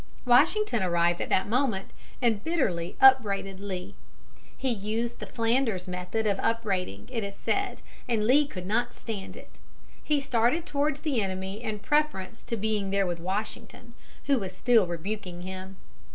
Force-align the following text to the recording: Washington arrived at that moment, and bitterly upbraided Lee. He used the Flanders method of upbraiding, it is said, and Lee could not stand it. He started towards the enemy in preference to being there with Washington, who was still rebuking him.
Washington 0.25 0.81
arrived 0.81 1.21
at 1.21 1.29
that 1.29 1.47
moment, 1.47 1.91
and 2.23 2.43
bitterly 2.43 2.95
upbraided 2.99 3.59
Lee. 3.59 3.93
He 4.57 4.71
used 4.71 5.19
the 5.19 5.27
Flanders 5.27 5.87
method 5.87 6.25
of 6.25 6.39
upbraiding, 6.39 7.07
it 7.11 7.23
is 7.23 7.35
said, 7.35 7.83
and 8.09 8.25
Lee 8.25 8.47
could 8.47 8.65
not 8.65 8.95
stand 8.95 9.37
it. 9.37 9.59
He 10.03 10.19
started 10.19 10.65
towards 10.65 11.01
the 11.01 11.21
enemy 11.21 11.61
in 11.61 11.77
preference 11.77 12.41
to 12.45 12.57
being 12.57 12.89
there 12.89 13.05
with 13.05 13.19
Washington, 13.19 13.93
who 14.25 14.39
was 14.39 14.57
still 14.57 14.87
rebuking 14.87 15.43
him. 15.43 15.75